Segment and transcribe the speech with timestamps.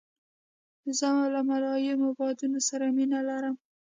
[0.97, 3.55] زه له ملایمو بادونو سره مینه لرم.